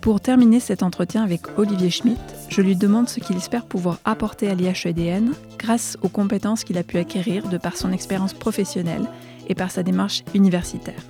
Pour 0.00 0.20
terminer 0.20 0.60
cet 0.60 0.82
entretien 0.82 1.22
avec 1.22 1.58
Olivier 1.58 1.90
Schmitt, 1.90 2.18
je 2.48 2.62
lui 2.62 2.76
demande 2.76 3.08
ce 3.08 3.20
qu'il 3.20 3.36
espère 3.36 3.66
pouvoir 3.66 3.98
apporter 4.04 4.48
à 4.48 4.54
l'IHEDN 4.54 5.32
grâce 5.58 5.98
aux 6.02 6.08
compétences 6.08 6.64
qu'il 6.64 6.78
a 6.78 6.82
pu 6.82 6.98
acquérir 6.98 7.48
de 7.48 7.58
par 7.58 7.76
son 7.76 7.92
expérience 7.92 8.32
professionnelle 8.32 9.06
et 9.48 9.54
par 9.54 9.70
sa 9.70 9.82
démarche 9.82 10.22
universitaire. 10.34 11.02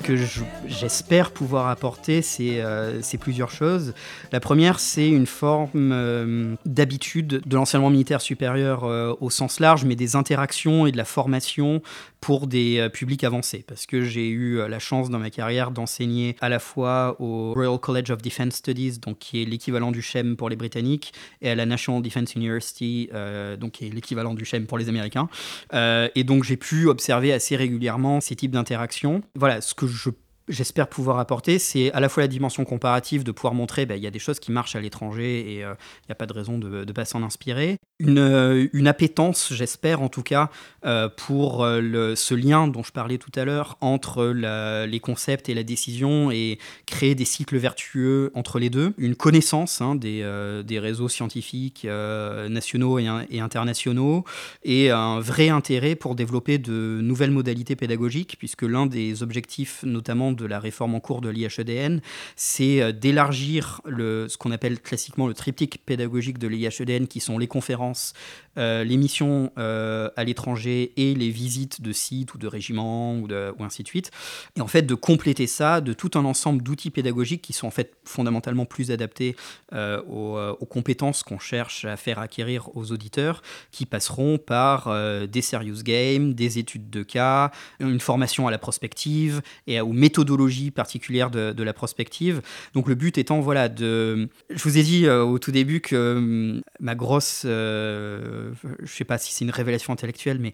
Ce 0.00 0.06
que 0.06 0.16
je- 0.16 0.40
j'espère 0.66 1.30
pouvoir 1.30 1.68
apporter, 1.68 2.22
c'est 2.22 2.62
euh, 2.62 3.02
c'est 3.02 3.18
plusieurs 3.18 3.50
choses. 3.50 3.92
La 4.32 4.40
première, 4.40 4.80
c'est 4.80 5.06
une 5.10 5.26
forme 5.26 5.92
euh, 5.92 6.54
d'habitude 6.64 7.42
de 7.44 7.54
l'enseignement 7.54 7.90
militaire 7.90 8.22
supérieur 8.22 8.84
euh, 8.84 9.12
au 9.20 9.28
sens 9.28 9.60
large, 9.60 9.84
mais 9.84 9.96
des 9.96 10.16
interactions 10.16 10.86
et 10.86 10.92
de 10.92 10.96
la 10.96 11.04
formation 11.04 11.82
pour 12.22 12.46
des 12.46 12.86
publics 12.92 13.24
avancés, 13.24 13.64
parce 13.66 13.86
que 13.86 14.02
j'ai 14.02 14.28
eu 14.28 14.58
la 14.68 14.78
chance 14.78 15.08
dans 15.08 15.18
ma 15.18 15.30
carrière 15.30 15.70
d'enseigner 15.70 16.36
à 16.42 16.50
la 16.50 16.58
fois 16.58 17.16
au 17.18 17.54
Royal 17.54 17.78
College 17.78 18.10
of 18.10 18.20
Defence 18.20 18.56
Studies, 18.56 18.98
donc 18.98 19.18
qui 19.18 19.40
est 19.40 19.46
l'équivalent 19.46 19.90
du 19.90 20.02
SHEM 20.02 20.36
pour 20.36 20.50
les 20.50 20.56
Britanniques, 20.56 21.14
et 21.40 21.48
à 21.48 21.54
la 21.54 21.64
National 21.64 22.02
Defence 22.02 22.34
University, 22.34 23.08
donc 23.58 23.72
qui 23.72 23.86
est 23.86 23.88
l'équivalent 23.90 24.34
du 24.34 24.44
SHEM 24.44 24.66
pour 24.66 24.76
les 24.76 24.90
Américains. 24.90 25.30
Et 25.72 26.22
donc 26.24 26.44
j'ai 26.44 26.58
pu 26.58 26.88
observer 26.88 27.32
assez 27.32 27.56
régulièrement 27.56 28.20
ces 28.20 28.36
types 28.36 28.50
d'interactions. 28.50 29.22
Voilà, 29.34 29.62
ce 29.62 29.72
que 29.72 29.86
je 29.90 30.12
j'espère 30.50 30.88
pouvoir 30.88 31.18
apporter, 31.18 31.58
c'est 31.58 31.92
à 31.92 32.00
la 32.00 32.08
fois 32.08 32.22
la 32.22 32.28
dimension 32.28 32.64
comparative 32.64 33.24
de 33.24 33.32
pouvoir 33.32 33.54
montrer 33.54 33.86
ben, 33.86 33.96
il 33.96 34.02
y 34.02 34.06
a 34.06 34.10
des 34.10 34.18
choses 34.18 34.40
qui 34.40 34.52
marchent 34.52 34.76
à 34.76 34.80
l'étranger 34.80 35.54
et 35.54 35.64
euh, 35.64 35.74
il 36.02 36.08
n'y 36.08 36.12
a 36.12 36.14
pas 36.14 36.26
de 36.26 36.32
raison 36.32 36.58
de 36.58 36.84
ne 36.84 36.92
pas 36.92 37.04
s'en 37.04 37.22
inspirer. 37.22 37.78
Une, 37.98 38.18
euh, 38.18 38.86
appétence, 38.86 39.52
j'espère 39.52 40.02
en 40.02 40.08
tout 40.08 40.22
cas, 40.22 40.50
euh, 40.84 41.08
pour 41.08 41.64
euh, 41.64 42.14
ce 42.14 42.34
lien 42.34 42.66
dont 42.66 42.82
je 42.82 42.92
parlais 42.92 43.18
tout 43.18 43.30
à 43.36 43.44
l'heure 43.44 43.76
entre 43.80 44.24
les 44.24 45.00
concepts 45.00 45.48
et 45.48 45.54
la 45.54 45.62
décision 45.62 46.30
et 46.30 46.58
créer 46.86 47.14
des 47.14 47.24
cycles 47.24 47.56
vertueux 47.56 48.30
entre 48.34 48.58
les 48.58 48.70
deux. 48.70 48.94
Une 48.98 49.14
connaissance 49.14 49.80
hein, 49.80 49.94
des, 49.94 50.22
euh, 50.22 50.62
des 50.62 50.78
réseaux 50.78 51.08
scientifiques 51.08 51.84
euh, 51.84 52.48
nationaux 52.48 52.98
et, 52.98 53.40
internationaux 53.40 54.24
et 54.64 54.90
un 54.90 55.20
vrai 55.20 55.48
intérêt 55.48 55.94
pour 55.94 56.14
développer 56.14 56.58
de 56.58 57.00
nouvelles 57.02 57.30
modalités 57.30 57.76
pédagogiques, 57.76 58.36
puisque 58.38 58.62
l'un 58.62 58.86
des 58.86 59.22
objectifs, 59.22 59.82
notamment 59.82 60.32
la 60.46 60.60
réforme 60.60 60.94
en 60.94 61.00
cours 61.00 61.20
de 61.20 61.28
l'IHEDN, 61.28 62.00
c'est 62.36 62.82
euh, 62.82 62.92
d'élargir 62.92 63.80
ce 63.86 64.36
qu'on 64.36 64.50
appelle 64.50 64.80
classiquement 64.80 65.26
le 65.26 65.34
triptyque 65.34 65.84
pédagogique 65.84 66.38
de 66.38 66.48
l'IHEDN, 66.48 67.06
qui 67.06 67.20
sont 67.20 67.38
les 67.38 67.48
conférences, 67.48 68.12
euh, 68.58 68.82
les 68.82 68.96
missions 68.96 69.52
euh, 69.58 70.10
à 70.16 70.24
l'étranger 70.24 70.92
et 70.96 71.14
les 71.14 71.30
visites 71.30 71.82
de 71.82 71.92
sites 71.92 72.34
ou 72.34 72.38
de 72.38 72.48
régiments 72.48 73.14
ou, 73.14 73.28
ainsi 73.60 73.84
de 73.84 73.88
suite. 73.88 74.10
Et 74.56 74.60
en 74.60 74.66
fait, 74.66 74.82
de 74.82 74.94
compléter 74.94 75.46
ça 75.46 75.80
de 75.80 75.92
tout 75.92 76.10
un 76.14 76.24
ensemble 76.24 76.62
d'outils 76.62 76.90
pédagogiques 76.90 77.42
qui 77.42 77.52
sont 77.52 77.68
en 77.68 77.70
fait 77.70 77.94
fondamentalement 78.04 78.66
plus 78.66 78.90
adaptés 78.90 79.36
euh, 79.72 80.02
aux, 80.02 80.66
compétences 80.66 81.22
qu'on 81.22 81.38
cherche 81.38 81.84
à 81.84 81.96
faire 81.96 82.18
acquérir 82.18 82.76
aux 82.76 82.92
auditeurs, 82.92 83.42
qui 83.70 83.86
passeront 83.86 84.38
par 84.38 84.88
des 85.26 85.42
serious 85.42 85.82
games, 85.82 86.32
des 86.34 86.58
études 86.58 86.90
de 86.90 87.02
cas, 87.02 87.50
une 87.80 87.98
formation 87.98 88.46
à 88.46 88.52
la 88.52 88.58
prospective 88.58 89.42
et 89.66 89.80
aux 89.80 89.92
méthodologies 89.92 90.70
particulières 90.70 91.30
de, 91.30 91.62
la 91.62 91.72
prospective. 91.72 92.40
Donc 92.74 92.88
le 92.88 92.94
but 92.94 93.18
étant, 93.18 93.40
voilà, 93.40 93.68
de... 93.68 94.28
Je 94.48 94.62
vous 94.62 94.78
ai 94.78 94.82
dit 94.82 95.08
au 95.08 95.38
tout 95.38 95.50
début 95.50 95.80
que 95.80 96.16
hum, 96.16 96.62
ma 96.78 96.94
grosse... 96.94 97.44
je 98.82 98.92
sais 98.92 99.04
pas 99.04 99.18
si 99.18 99.32
c'est 99.32 99.44
une 99.44 99.50
révélation 99.50 99.92
intellectuelle, 99.92 100.38
mais 100.38 100.52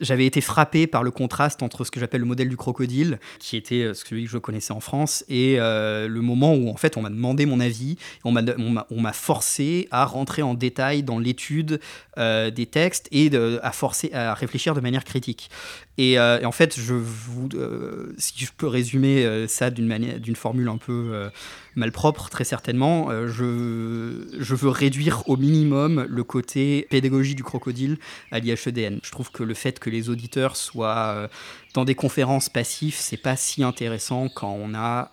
j'avais 0.00 0.26
été 0.26 0.40
frappé 0.40 0.86
par 0.86 1.02
le 1.02 1.10
contraste 1.10 1.62
entre 1.62 1.84
ce 1.84 1.90
que 1.90 2.00
j'appelle 2.00 2.20
le 2.20 2.26
modèle 2.26 2.48
du 2.48 2.56
crocodile, 2.56 3.18
qui 3.38 3.56
était 3.56 3.82
euh, 3.82 3.94
celui 3.94 4.24
que 4.24 4.30
je 4.30 4.38
connaissais 4.38 4.72
en 4.72 4.80
France, 4.80 5.24
et 5.28 5.56
euh, 5.58 6.08
le 6.08 6.20
moment 6.20 6.54
où 6.54 6.68
en 6.68 6.76
fait 6.76 6.96
on 6.96 7.02
m'a 7.02 7.10
demandé 7.10 7.46
mon 7.46 7.60
avis, 7.60 7.96
on 8.24 8.32
m'a, 8.32 9.12
forcé 9.12 9.88
à 9.90 10.04
rentrer 10.04 10.42
en 10.42 10.54
détail 10.54 11.02
dans 11.02 11.18
l'étude 11.18 11.80
euh, 12.18 12.50
des 12.50 12.66
textes 12.66 13.08
et 13.12 13.30
à 13.62 13.72
forcer 13.72 14.12
à 14.12 14.34
réfléchir 14.34 14.74
de 14.74 14.80
manière 14.80 15.04
critique. 15.04 15.50
Et, 15.96 16.18
euh, 16.18 16.40
et 16.40 16.44
en 16.44 16.52
fait, 16.52 16.76
euh, 16.90 18.14
si 18.18 18.44
je 18.44 18.50
peux 18.56 18.66
résumer 18.66 19.24
euh, 19.24 19.46
ça 19.46 19.70
d'une 19.70 19.86
manière, 19.86 20.18
d'une 20.18 20.34
formule 20.34 20.68
un 20.68 20.76
peu 20.76 21.30
malpropre, 21.76 22.30
très 22.30 22.44
certainement, 22.44 23.10
je, 23.26 24.54
veux 24.54 24.68
réduire 24.68 25.28
au 25.28 25.36
minimum 25.36 26.06
le 26.08 26.24
côté 26.24 26.86
pédagogie 26.90 27.34
du 27.34 27.44
crocodile 27.44 27.98
à 28.32 28.40
l'IHEDN. 28.40 29.00
Je 29.02 29.10
trouve 29.10 29.30
que 29.30 29.42
le 29.42 29.54
fait 29.54 29.78
que 29.78 29.90
les 29.90 30.08
auditeurs 30.08 30.56
soient 30.56 31.28
dans 31.74 31.84
des 31.84 31.94
conférences 31.94 32.48
passifs, 32.48 32.98
c'est 32.98 33.16
pas 33.16 33.36
si 33.36 33.62
intéressant 33.62 34.28
quand 34.28 34.52
on 34.52 34.74
a 34.74 35.10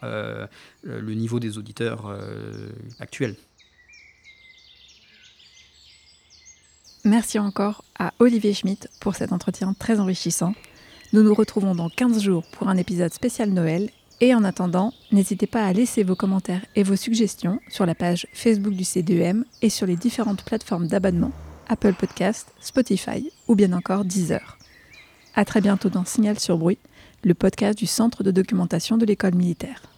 le 0.84 1.14
niveau 1.14 1.40
des 1.40 1.58
auditeurs 1.58 2.16
actuels. 3.00 3.36
Merci 7.03 7.40
encore 7.40 7.84
à 7.98 8.14
Olivier 8.20 8.53
Schmitt 8.53 8.88
pour 9.00 9.16
cet 9.16 9.32
entretien 9.32 9.74
très 9.74 10.00
enrichissant. 10.00 10.53
Nous 11.14 11.24
nous 11.24 11.34
retrouvons 11.34 11.76
dans 11.76 11.90
15 11.90 12.22
jours 12.22 12.46
pour 12.54 12.70
un 12.70 12.78
épisode 12.78 13.14
spécial 13.14 13.50
Noël. 13.50 13.90
Et 14.22 14.34
en 14.34 14.46
attendant, 14.46 14.94
n'hésitez 15.12 15.46
pas 15.46 15.66
à 15.66 15.74
laisser 15.74 16.04
vos 16.04 16.16
commentaires 16.16 16.66
et 16.78 16.84
vos 16.84 16.96
suggestions 16.96 17.60
sur 17.68 17.86
la 17.86 17.96
page 17.96 18.28
Facebook 18.32 18.74
du 18.74 18.86
CDEM 18.86 19.44
et 19.62 19.70
sur 19.70 19.86
les 19.86 19.98
différentes 19.98 20.46
plateformes 20.46 20.88
d'abonnement 20.88 21.34
Apple 21.68 21.96
Podcast, 21.96 22.54
Spotify 22.62 23.30
ou 23.50 23.56
bien 23.56 23.74
encore 23.74 24.06
Deezer. 24.06 24.58
À 25.36 25.44
très 25.44 25.60
bientôt 25.60 25.90
dans 25.90 26.06
Signal 26.06 26.40
sur 26.40 26.58
Bruit, 26.58 26.78
le 27.26 27.34
podcast 27.34 27.78
du 27.78 27.88
Centre 27.88 28.24
de 28.24 28.32
documentation 28.32 28.98
de 28.98 29.06
l'école 29.06 29.36
militaire. 29.36 29.91